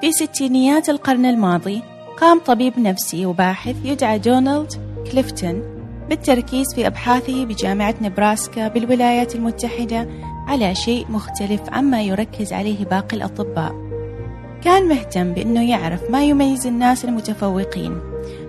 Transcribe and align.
في 0.00 0.12
ستينيات 0.12 0.88
القرن 0.88 1.26
الماضي 1.26 1.82
قام 2.16 2.38
طبيب 2.38 2.78
نفسي 2.78 3.26
وباحث 3.26 3.76
يدعى 3.84 4.18
دونالد 4.18 4.72
كليفتون 5.12 5.62
بالتركيز 6.08 6.66
في 6.74 6.86
أبحاثه 6.86 7.44
بجامعة 7.44 7.94
نبراسكا 8.02 8.68
بالولايات 8.68 9.34
المتحدة 9.34 10.08
على 10.46 10.74
شيء 10.74 11.06
مختلف 11.10 11.60
عما 11.72 12.02
يركز 12.02 12.52
عليه 12.52 12.84
باقي 12.84 13.16
الأطباء. 13.16 13.74
كان 14.64 14.88
مهتم 14.88 15.32
بأنه 15.32 15.70
يعرف 15.70 16.10
ما 16.10 16.24
يميز 16.24 16.66
الناس 16.66 17.04
المتفوقين 17.04 18.00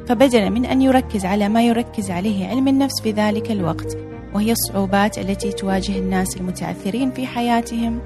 فبدلا 0.07 0.49
من 0.49 0.65
أن 0.65 0.81
يركز 0.81 1.25
على 1.25 1.49
ما 1.49 1.63
يركز 1.63 2.11
عليه 2.11 2.47
علم 2.47 2.67
النفس 2.67 3.01
في 3.01 3.11
ذلك 3.11 3.51
الوقت 3.51 3.97
وهي 4.33 4.51
الصعوبات 4.51 5.17
التي 5.17 5.51
تواجه 5.51 5.99
الناس 5.99 6.37
المتعثرين 6.37 7.11
في 7.11 7.27
حياتهم 7.27 7.99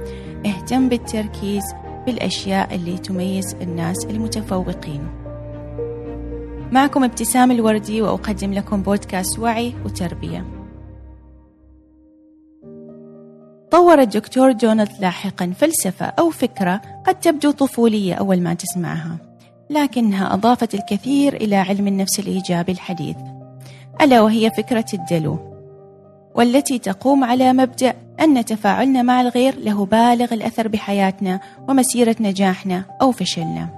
اهتم 0.45 0.89
بالتركيز 0.89 1.63
بالأشياء 2.05 2.76
اللي 2.76 2.98
تميز 2.98 3.55
الناس 3.62 4.05
المتفوقين. 4.05 5.08
معكم 6.72 7.04
ابتسام 7.04 7.52
الوردي 7.52 8.02
وأقدم 8.02 8.54
لكم 8.54 8.81
بودكاست 8.81 9.40
وعي 9.40 9.73
وتربية. 9.86 10.45
طور 13.72 14.02
الدكتور 14.02 14.52
دونالد 14.52 14.91
لاحقا 15.02 15.54
فلسفة 15.59 16.05
أو 16.05 16.30
فكرة 16.30 16.81
قد 17.08 17.20
تبدو 17.20 17.52
طفولية 17.52 18.14
أول 18.14 18.42
ما 18.42 18.53
تسمعها 18.53 19.17
لكنها 19.70 20.34
أضافت 20.34 20.73
الكثير 20.73 21.34
إلى 21.34 21.56
علم 21.56 21.88
النفس 21.88 22.20
الإيجابي 22.20 22.72
الحديث. 22.72 23.17
ألا 24.02 24.22
وهي 24.22 24.52
فكرة 24.52 24.86
الدلو. 24.94 25.55
والتي 26.35 26.80
تقوم 26.80 27.23
على 27.23 27.53
مبدأ 27.53 27.94
أن 28.20 28.45
تفاعلنا 28.45 29.02
مع 29.02 29.21
الغير 29.21 29.59
له 29.59 29.85
بالغ 29.85 30.34
الأثر 30.34 30.67
بحياتنا 30.67 31.39
ومسيرة 31.67 32.16
نجاحنا 32.20 32.84
أو 33.02 33.11
فشلنا. 33.11 33.69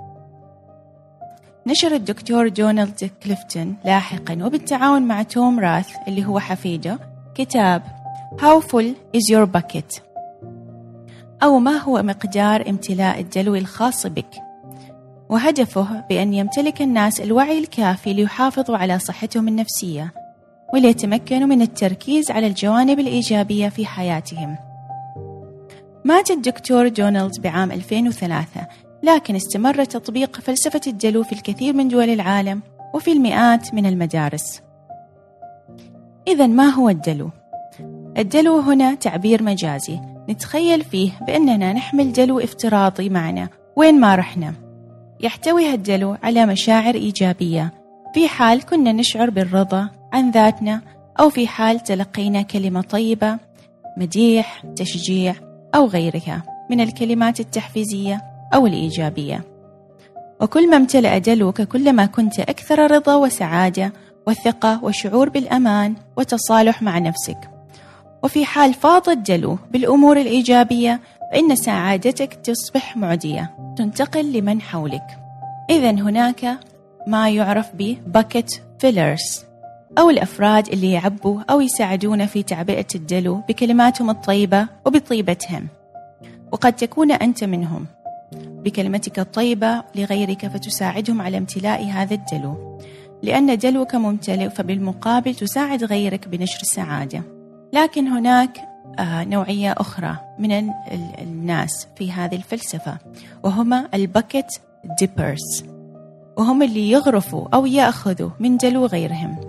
نشر 1.67 1.95
الدكتور 1.95 2.47
دونالد 2.47 3.11
كليفتون 3.23 3.75
لاحقا 3.85 4.39
وبالتعاون 4.43 5.01
مع 5.01 5.23
توم 5.23 5.59
راث 5.59 5.89
اللي 6.07 6.25
هو 6.25 6.39
حفيده 6.39 6.99
كتاب 7.35 7.83
How 8.41 8.61
full 8.61 8.93
is 9.17 9.33
your 9.33 9.45
bucket 9.57 10.01
أو 11.43 11.59
ما 11.59 11.77
هو 11.77 12.03
مقدار 12.03 12.69
امتلاء 12.69 13.19
الدلو 13.19 13.55
الخاص 13.55 14.07
بك؟ 14.07 14.29
وهدفه 15.29 16.03
بأن 16.09 16.33
يمتلك 16.33 16.81
الناس 16.81 17.21
الوعي 17.21 17.59
الكافي 17.59 18.13
ليحافظوا 18.13 18.77
على 18.77 18.99
صحتهم 18.99 19.47
النفسية 19.47 20.13
وليتمكنوا 20.73 21.47
من 21.47 21.61
التركيز 21.61 22.31
على 22.31 22.47
الجوانب 22.47 22.99
الإيجابية 22.99 23.69
في 23.69 23.85
حياتهم. 23.85 24.57
مات 26.05 26.31
الدكتور 26.31 26.87
دونالد 26.87 27.41
بعام 27.41 27.71
2003 27.71 28.67
لكن 29.03 29.35
استمر 29.35 29.83
تطبيق 29.83 30.39
فلسفة 30.39 30.81
الدلو 30.87 31.23
في 31.23 31.31
الكثير 31.31 31.73
من 31.73 31.87
دول 31.87 32.09
العالم 32.09 32.61
وفي 32.93 33.11
المئات 33.11 33.73
من 33.73 33.85
المدارس. 33.85 34.61
إذا 36.27 36.47
ما 36.47 36.69
هو 36.69 36.89
الدلو؟ 36.89 37.29
الدلو 38.17 38.59
هنا 38.59 38.95
تعبير 38.95 39.43
مجازي. 39.43 39.99
نتخيل 40.29 40.83
فيه 40.83 41.11
بأننا 41.27 41.73
نحمل 41.73 42.13
دلو 42.13 42.39
افتراضي 42.39 43.09
معنا. 43.09 43.49
وين 43.75 43.99
ما 43.99 44.15
رحنا؟ 44.15 44.53
يحتوي 45.19 45.73
هالدلو 45.73 46.17
على 46.23 46.45
مشاعر 46.45 46.95
إيجابية. 46.95 47.73
في 48.13 48.27
حال 48.27 48.65
كنا 48.65 48.91
نشعر 48.91 49.29
بالرضا 49.29 49.89
عن 50.13 50.31
ذاتنا 50.31 50.81
أو 51.19 51.29
في 51.29 51.47
حال 51.47 51.79
تلقينا 51.79 52.41
كلمة 52.41 52.81
طيبة 52.81 53.37
مديح 53.97 54.63
تشجيع 54.75 55.35
أو 55.75 55.85
غيرها 55.85 56.43
من 56.69 56.81
الكلمات 56.81 57.39
التحفيزية 57.39 58.21
أو 58.53 58.67
الإيجابية. 58.67 59.43
وكل 60.41 60.69
ما 60.69 60.77
امتلأ 60.77 61.17
دلوك 61.17 61.61
كلما 61.61 62.05
كنت 62.05 62.39
أكثر 62.39 62.91
رضا 62.91 63.15
وسعادة 63.15 63.93
وثقة 64.27 64.83
وشعور 64.83 65.29
بالأمان 65.29 65.95
وتصالح 66.17 66.81
مع 66.81 66.97
نفسك. 66.97 67.37
وفي 68.23 68.45
حال 68.45 68.73
فاض 68.73 69.09
الدلو 69.09 69.57
بالأمور 69.71 70.17
الإيجابية 70.17 70.99
فإن 71.31 71.55
سعادتك 71.55 72.33
تصبح 72.33 72.97
معدية 72.97 73.55
تنتقل 73.77 74.33
لمن 74.33 74.61
حولك. 74.61 75.07
إذا 75.69 75.91
هناك 75.91 76.59
ما 77.07 77.29
يعرف 77.29 77.67
ب 77.73 77.95
bucket 78.17 78.59
fillers. 78.83 79.46
أو 79.97 80.09
الأفراد 80.09 80.67
اللي 80.67 80.91
يعبوا 80.91 81.41
أو 81.49 81.61
يساعدون 81.61 82.25
في 82.25 82.43
تعبئة 82.43 82.87
الدلو 82.95 83.41
بكلماتهم 83.49 84.09
الطيبة 84.09 84.67
وبطيبتهم. 84.85 85.67
وقد 86.51 86.73
تكون 86.73 87.11
أنت 87.11 87.43
منهم. 87.43 87.85
بكلمتك 88.35 89.19
الطيبة 89.19 89.83
لغيرك 89.95 90.47
فتساعدهم 90.47 91.21
على 91.21 91.37
امتلاء 91.37 91.85
هذا 91.85 92.13
الدلو 92.13 92.79
لأن 93.23 93.57
دلوك 93.57 93.95
ممتلئ 93.95 94.49
فبالمقابل 94.49 95.35
تساعد 95.35 95.83
غيرك 95.83 96.27
بنشر 96.27 96.59
السعادة. 96.61 97.21
لكن 97.73 98.07
هناك 98.07 98.57
آه، 98.99 99.23
نوعية 99.23 99.75
أخرى 99.77 100.17
من 100.39 100.71
الناس 101.21 101.87
في 101.95 102.11
هذه 102.11 102.35
الفلسفة 102.35 102.97
وهما 103.43 103.87
البكت 103.93 104.61
ديبرز 104.99 105.63
وهم 106.37 106.63
اللي 106.63 106.91
يغرفوا 106.91 107.47
أو 107.53 107.65
يأخذوا 107.65 108.29
من 108.39 108.57
دلو 108.57 108.85
غيرهم. 108.85 109.46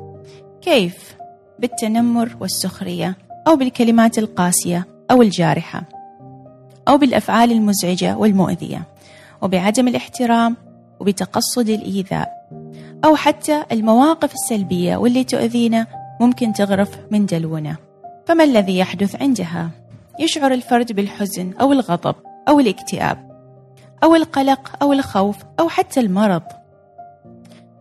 كيف؟ 0.63 1.17
بالتنمر 1.59 2.37
والسخرية 2.41 3.17
أو 3.47 3.57
بالكلمات 3.57 4.19
القاسية 4.19 4.87
أو 5.11 5.23
الجارحة 5.23 5.83
أو 6.89 6.99
بالأفعال 6.99 7.53
المزعجة 7.53 8.17
والمؤذية 8.17 8.83
وبعدم 9.43 9.89
الاحترام 9.89 10.57
وبتقصد 11.01 11.69
الإيذاء 11.69 12.29
أو 13.05 13.17
حتى 13.17 13.65
المواقف 13.73 14.35
السلبية 14.35 14.97
واللي 14.97 15.25
تؤذينا 15.25 15.87
ممكن 16.21 16.53
تغرف 16.53 16.91
من 17.11 17.27
دلونا 17.27 17.77
فما 18.27 18.45
الذي 18.45 18.79
يحدث 18.79 19.23
عندها؟ 19.23 19.71
يشعر 20.21 20.53
الفرد 20.53 20.93
بالحزن 20.93 21.53
أو 21.61 21.73
الغضب 21.73 22.15
أو 22.49 22.61
الاكتئاب 22.61 23.29
أو 24.03 24.15
القلق 24.15 24.73
أو 24.83 24.93
الخوف 24.93 25.37
أو 25.61 25.69
حتى 25.69 26.01
المرض 26.01 26.43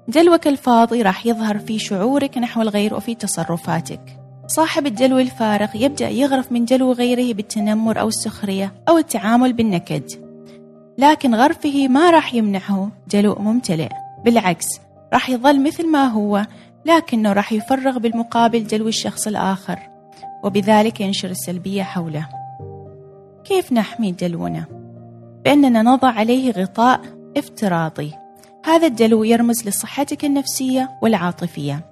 دلوك 0.08 0.48
الفاضي 0.48 1.02
راح 1.02 1.26
يظهر 1.26 1.60
في 1.60 1.80
شعورك 1.80 2.38
نحو 2.38 2.62
الغير 2.62 2.94
وفي 2.94 3.16
تصرفاتك. 3.16 4.02
صاحب 4.48 4.86
الدلو 4.86 5.20
الفارغ 5.20 5.76
يبدأ 5.76 6.10
يغرف 6.10 6.52
من 6.52 6.66
دلو 6.66 6.92
غيره 6.92 7.34
بالتنمر 7.34 8.00
أو 8.00 8.08
السخرية 8.08 8.74
أو 8.90 8.98
التعامل 8.98 9.54
بالنكد. 9.54 10.04
لكن 10.98 11.36
غرفه 11.36 11.88
ما 11.88 12.10
راح 12.10 12.34
يمنعه 12.34 12.92
دلو 13.14 13.36
ممتلئ. 13.36 13.90
بالعكس 14.26 14.68
راح 15.14 15.30
يظل 15.30 15.64
مثل 15.64 15.88
ما 15.88 16.06
هو 16.06 16.46
لكنه 16.86 17.34
راح 17.34 17.54
يفرغ 17.54 17.98
بالمقابل 17.98 18.68
دلو 18.68 18.88
الشخص 18.88 19.28
الآخر 19.28 19.80
وبذلك 20.44 21.02
ينشر 21.02 21.30
السلبية 21.30 21.84
حوله. 21.84 22.28
كيف 23.44 23.74
نحمي 23.74 24.12
دلونا؟ 24.12 24.66
بأننا 25.46 25.82
نضع 25.82 26.08
عليه 26.08 26.52
غطاء 26.52 27.02
افتراضي. 27.38 28.14
هذا 28.66 28.88
الدلو 28.88 29.24
يرمز 29.24 29.68
لصحتك 29.68 30.26
النفسية 30.26 30.90
والعاطفية 31.02 31.86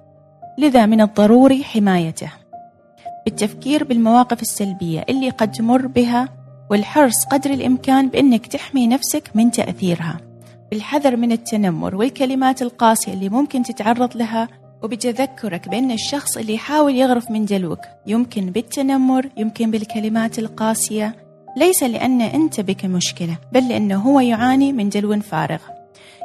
لذا 0.58 0.86
من 0.86 1.00
الضروري 1.00 1.64
حمايته. 1.64 2.30
بالتفكير 3.24 3.84
بالمواقف 3.84 4.42
السلبية 4.42 5.04
اللي 5.08 5.30
قد 5.30 5.52
تمر 5.52 5.86
بها 5.86 6.28
والحرص 6.70 7.24
قدر 7.30 7.50
الإمكان 7.50 8.08
بأنك 8.08 8.46
تحمي 8.46 8.86
نفسك 8.86 9.30
من 9.34 9.50
تأثيرها 9.50 10.20
بالحذر 10.70 11.16
من 11.16 11.32
التنمر 11.32 11.94
والكلمات 11.96 12.62
القاسية 12.62 13.12
اللي 13.12 13.28
ممكن 13.28 13.62
تتعرض 13.62 14.16
لها 14.16 14.48
وبتذكرك 14.82 15.68
بأن 15.68 15.90
الشخص 15.90 16.36
اللي 16.36 16.54
يحاول 16.54 16.96
يغرف 16.96 17.30
من 17.30 17.44
دلوك 17.44 17.80
يمكن 18.06 18.46
بالتنمر 18.50 19.28
يمكن 19.36 19.70
بالكلمات 19.70 20.38
القاسية 20.38 21.16
ليس 21.56 21.82
لأن 21.82 22.20
أنت 22.20 22.60
بك 22.60 22.84
مشكلة 22.84 23.38
بل 23.52 23.68
لأنه 23.68 23.96
هو 23.96 24.20
يعاني 24.20 24.72
من 24.72 24.88
دلو 24.88 25.20
فارغ. 25.20 25.75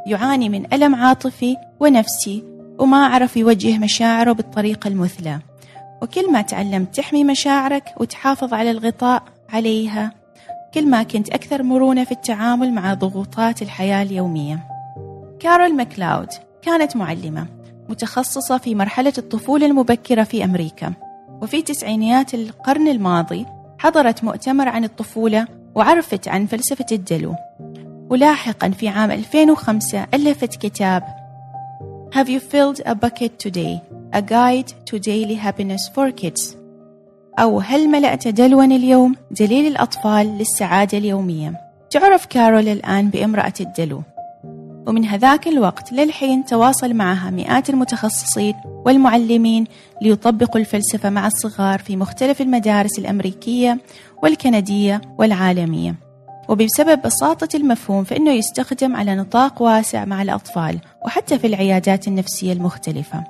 يعاني 0.07 0.49
من 0.49 0.73
ألم 0.73 0.95
عاطفي 0.95 1.57
ونفسي 1.79 2.43
وما 2.79 3.05
عرف 3.05 3.37
يوجه 3.37 3.77
مشاعره 3.77 4.31
بالطريقة 4.31 4.87
المثلى. 4.87 5.39
وكل 6.01 6.31
ما 6.31 6.41
تعلمت 6.41 6.95
تحمي 6.95 7.23
مشاعرك 7.23 7.83
وتحافظ 7.97 8.53
على 8.53 8.71
الغطاء 8.71 9.23
عليها 9.49 10.11
كل 10.73 10.89
ما 10.89 11.03
كنت 11.03 11.29
أكثر 11.29 11.63
مرونة 11.63 12.03
في 12.03 12.11
التعامل 12.11 12.73
مع 12.73 12.93
ضغوطات 12.93 13.61
الحياة 13.61 14.03
اليومية. 14.03 14.59
كارول 15.39 15.75
ماكلاود 15.75 16.29
كانت 16.61 16.95
معلمة 16.95 17.45
متخصصة 17.89 18.57
في 18.57 18.75
مرحلة 18.75 19.13
الطفولة 19.17 19.65
المبكرة 19.65 20.23
في 20.23 20.43
أمريكا. 20.43 20.93
وفي 21.41 21.61
تسعينيات 21.61 22.33
القرن 22.33 22.87
الماضي 22.87 23.45
حضرت 23.79 24.23
مؤتمر 24.23 24.69
عن 24.69 24.83
الطفولة 24.83 25.47
وعرفت 25.75 26.27
عن 26.27 26.45
فلسفة 26.45 26.85
الدلو. 26.91 27.35
ولاحقا 28.11 28.69
في 28.69 28.87
عام 28.87 29.11
2005 29.11 30.07
ألفت 30.13 30.55
كتاب 30.55 31.03
Have 32.13 32.27
you 32.27 32.39
filled 32.39 32.81
a 32.85 32.93
bucket 32.93 33.39
today? 33.39 33.81
A 34.13 34.21
guide 34.21 34.73
to 34.89 34.99
daily 34.99 35.35
happiness 35.35 35.87
for 35.95 36.11
kids. 36.11 36.55
أو 37.39 37.59
هل 37.59 37.87
ملأت 37.87 38.27
دلوا 38.27 38.63
اليوم؟ 38.63 39.15
دليل 39.31 39.67
الأطفال 39.67 40.37
للسعادة 40.37 40.97
اليومية. 40.97 41.53
تعرف 41.89 42.25
كارول 42.25 42.67
الآن 42.67 43.09
بامرأة 43.09 43.53
الدلو. 43.59 44.01
ومن 44.87 45.05
هذاك 45.05 45.47
الوقت 45.47 45.91
للحين 45.91 46.45
تواصل 46.45 46.93
معها 46.93 47.29
مئات 47.29 47.69
المتخصصين 47.69 48.55
والمعلمين 48.65 49.65
ليطبقوا 50.01 50.61
الفلسفة 50.61 51.09
مع 51.09 51.27
الصغار 51.27 51.79
في 51.79 51.95
مختلف 51.95 52.41
المدارس 52.41 52.99
الأمريكية 52.99 53.77
والكندية 54.23 55.01
والعالمية. 55.17 56.10
وبسبب 56.51 57.01
بساطة 57.01 57.49
المفهوم 57.55 58.03
فإنه 58.03 58.31
يستخدم 58.31 58.95
على 58.95 59.15
نطاق 59.15 59.61
واسع 59.61 60.05
مع 60.05 60.21
الأطفال 60.21 60.79
وحتى 61.05 61.39
في 61.39 61.47
العيادات 61.47 62.07
النفسية 62.07 62.53
المختلفة 62.53 63.23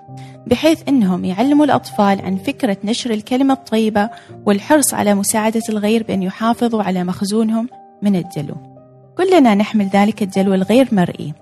بحيث 0.47 0.81
أنهم 0.87 1.25
يعلموا 1.25 1.65
الأطفال 1.65 2.21
عن 2.21 2.37
فكرة 2.37 2.77
نشر 2.83 3.11
الكلمة 3.11 3.53
الطيبة 3.53 4.09
والحرص 4.45 4.93
على 4.93 5.15
مساعدة 5.15 5.61
الغير 5.69 6.03
بأن 6.03 6.23
يحافظوا 6.23 6.83
على 6.83 7.03
مخزونهم 7.03 7.69
من 8.01 8.15
الدلو 8.15 8.55
كلنا 9.17 9.55
نحمل 9.55 9.89
ذلك 9.93 10.21
الدلو 10.21 10.53
الغير 10.53 10.87
مرئي. 10.91 11.33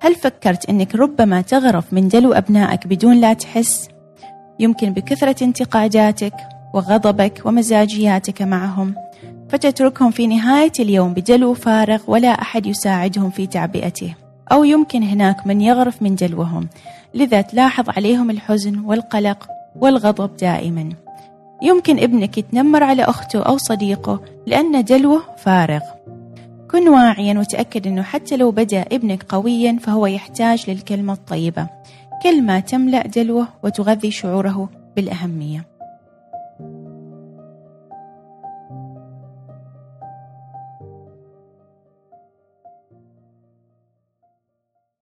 هل 0.00 0.14
فكرت 0.14 0.68
أنك 0.68 0.94
ربما 0.94 1.40
تغرف 1.40 1.92
من 1.92 2.08
دلو 2.08 2.32
أبنائك 2.32 2.86
بدون 2.86 3.16
لا 3.20 3.32
تحس؟ 3.32 3.88
يمكن 4.58 4.92
بكثرة 4.92 5.44
انتقاداتك 5.44 6.34
وغضبك 6.74 7.42
ومزاجياتك 7.44 8.42
معهم. 8.42 8.94
فتتركهم 9.50 10.10
في 10.10 10.26
نهاية 10.26 10.72
اليوم 10.80 11.14
بدلو 11.14 11.54
فارغ 11.54 12.00
ولا 12.06 12.28
أحد 12.28 12.66
يساعدهم 12.66 13.30
في 13.30 13.46
تعبئته 13.46 14.14
أو 14.52 14.64
يمكن 14.64 15.02
هناك 15.02 15.46
من 15.46 15.60
يغرف 15.60 16.02
من 16.02 16.14
دلوهم 16.14 16.68
لذا 17.14 17.40
تلاحظ 17.40 17.84
عليهم 17.88 18.30
الحزن 18.30 18.78
والقلق 18.78 19.48
والغضب 19.76 20.36
دائما. 20.36 20.88
يمكن 21.62 21.98
ابنك 21.98 22.38
يتنمر 22.38 22.84
على 22.84 23.04
أخته 23.04 23.42
أو 23.42 23.56
صديقه 23.56 24.20
لأن 24.46 24.84
دلوه 24.84 25.22
فارغ. 25.38 25.80
كن 26.70 26.88
واعيا 26.88 27.38
وتأكد 27.38 27.86
أنه 27.86 28.02
حتى 28.02 28.36
لو 28.36 28.50
بدأ 28.50 28.84
ابنك 28.92 29.22
قويا 29.22 29.78
فهو 29.80 30.06
يحتاج 30.06 30.70
للكلمة 30.70 31.12
الطيبة. 31.12 31.68
كلمة 32.22 32.60
تملأ 32.60 33.06
دلوه 33.06 33.48
وتغذي 33.62 34.10
شعوره 34.10 34.68
بالأهمية. 34.96 35.79